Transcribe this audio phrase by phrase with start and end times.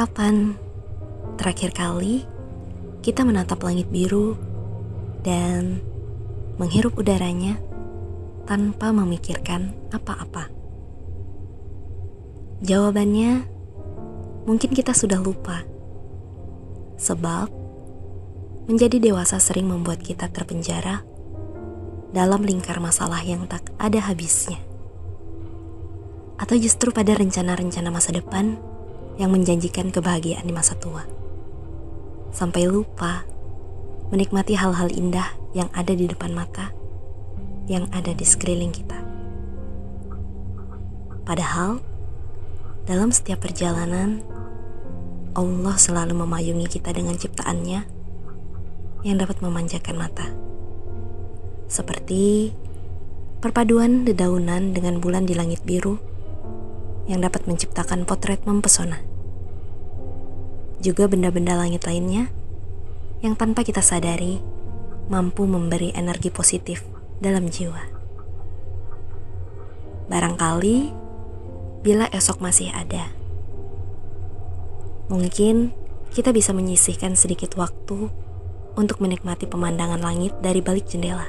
[0.00, 0.56] Kapan
[1.36, 2.24] terakhir kali
[3.04, 4.32] kita menatap langit biru
[5.20, 5.76] dan
[6.56, 7.60] menghirup udaranya
[8.48, 10.48] tanpa memikirkan apa-apa?
[12.64, 13.44] Jawabannya
[14.48, 15.68] mungkin kita sudah lupa.
[16.96, 17.52] Sebab
[18.72, 21.04] menjadi dewasa sering membuat kita terpenjara
[22.16, 24.64] dalam lingkar masalah yang tak ada habisnya.
[26.40, 28.69] Atau justru pada rencana-rencana masa depan
[29.20, 31.04] yang menjanjikan kebahagiaan di masa tua.
[32.32, 33.28] Sampai lupa
[34.08, 36.72] menikmati hal-hal indah yang ada di depan mata,
[37.68, 38.96] yang ada di sekeliling kita.
[41.28, 41.84] Padahal,
[42.88, 44.24] dalam setiap perjalanan,
[45.36, 47.86] Allah selalu memayungi kita dengan ciptaannya
[49.04, 50.26] yang dapat memanjakan mata.
[51.70, 52.50] Seperti
[53.38, 56.02] perpaduan dedaunan dengan bulan di langit biru
[57.06, 59.09] yang dapat menciptakan potret mempesona.
[60.80, 62.32] Juga benda-benda langit lainnya
[63.20, 64.40] yang tanpa kita sadari
[65.12, 66.80] mampu memberi energi positif
[67.20, 67.84] dalam jiwa.
[70.08, 70.90] Barangkali
[71.84, 73.12] bila esok masih ada.
[75.12, 75.74] Mungkin
[76.10, 78.10] kita bisa menyisihkan sedikit waktu
[78.78, 81.26] untuk menikmati pemandangan langit dari balik jendela.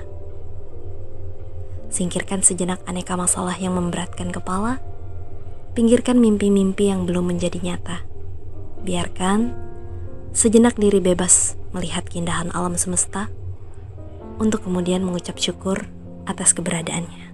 [1.91, 4.79] Singkirkan sejenak aneka masalah yang memberatkan kepala,
[5.75, 8.10] pinggirkan mimpi-mimpi yang belum menjadi nyata.
[8.81, 9.53] Biarkan
[10.33, 13.29] sejenak diri bebas melihat keindahan alam semesta
[14.41, 15.85] untuk kemudian mengucap syukur
[16.25, 17.30] atas keberadaannya.